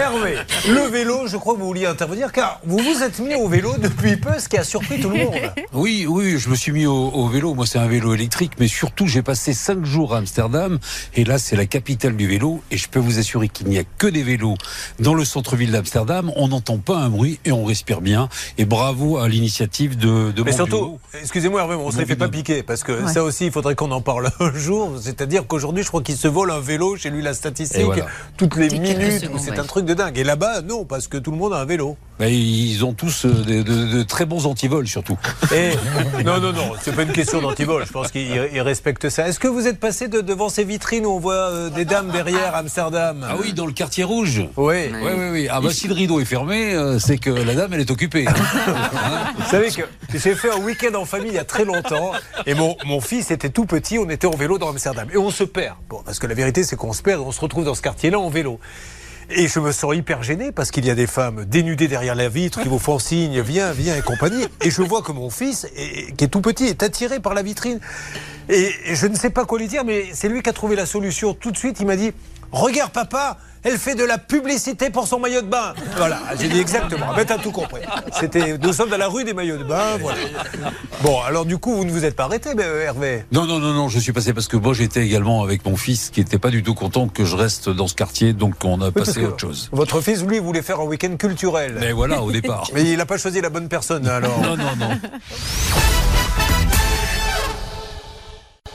[0.00, 3.48] Hervé, le vélo, je crois que vous vouliez intervenir, car vous vous êtes mis au
[3.48, 5.34] vélo depuis peu, ce qui a surpris tout le monde.
[5.74, 7.54] Oui, oui, je me suis mis au, au vélo.
[7.54, 10.78] Moi, c'est un vélo électrique, mais surtout, j'ai passé cinq jours à Amsterdam,
[11.14, 13.84] et là, c'est la capitale du vélo, et je peux vous assurer qu'il n'y a
[13.98, 14.56] que des vélos
[15.00, 16.32] dans le centre-ville d'Amsterdam.
[16.34, 18.30] On n'entend pas un bruit et on respire bien.
[18.56, 22.16] Et bravo à l'initiative de, de Mais surtout, excusez-moi Hervé, mais on se les fait
[22.16, 24.94] pas piquer, parce que ça aussi, il faudrait qu'on en parle un jour.
[25.00, 28.06] C'est-à-dire qu'aujourd'hui, je crois qu'il se vole un vélo, chez lui la statistique, voilà.
[28.38, 29.58] toutes les minutes, c'est ouais.
[29.58, 30.18] un truc de dingue.
[30.18, 31.96] Et là-bas, non, parce que tout le monde a un vélo.
[32.18, 35.18] Ben, ils ont tous euh, de, de- de très bons antivols, surtout.
[35.54, 35.70] Et
[36.24, 37.84] non, non, non, c'est pas une question d'antivol.
[37.86, 39.26] Je pense qu'ils ils respectent ça.
[39.26, 42.10] Est-ce que vous êtes passé de- devant ces vitrines où on voit euh, des dames
[42.10, 43.26] derrière Amsterdam?
[43.26, 44.42] Ah oui, dans le quartier rouge.
[44.58, 44.90] Oui.
[44.92, 45.48] Oui, oui, oui.
[45.50, 48.26] Ah bah si le rideau est fermé, euh, c'est que la dame, elle est occupée.
[49.38, 52.12] Vous savez que j'ai fait un week-end en famille il y a très longtemps
[52.46, 55.30] et mon, mon fils était tout petit, on était en vélo dans Amsterdam et on
[55.30, 55.76] se perd.
[55.88, 58.18] Bon, parce que la vérité c'est qu'on se perd, on se retrouve dans ce quartier-là
[58.18, 58.58] en vélo.
[59.32, 62.28] Et je me sens hyper gêné parce qu'il y a des femmes dénudées derrière la
[62.28, 64.44] vitre qui vous font signe, viens, viens et compagnie.
[64.64, 65.68] Et je vois que mon fils,
[66.16, 67.78] qui est tout petit, est attiré par la vitrine.
[68.48, 70.74] Et et je ne sais pas quoi lui dire, mais c'est lui qui a trouvé
[70.74, 71.32] la solution.
[71.32, 72.10] Tout de suite, il m'a dit
[72.50, 75.74] Regarde, papa, elle fait de la publicité pour son maillot de bain.
[75.96, 77.14] Voilà, j'ai dit exactement.
[77.14, 77.82] Ben, t'as tout compris.
[78.18, 79.98] C'était, nous sommes dans la rue des maillots de bain.
[80.00, 80.18] Voilà.
[81.02, 83.24] Bon, alors du coup, vous ne vous êtes pas arrêté, ben, Hervé?
[83.32, 86.10] Non, non, non, non, je suis passé parce que moi j'étais également avec mon fils
[86.10, 88.86] qui n'était pas du tout content que je reste dans ce quartier, donc on a
[88.86, 89.68] Oui, passé autre chose.
[89.72, 91.76] Votre fils, lui, voulait faire un week-end culturel.
[91.80, 92.68] Mais voilà, au départ.
[92.74, 94.40] Mais il n'a pas choisi la bonne personne, alors.
[94.40, 94.90] Non, non, non.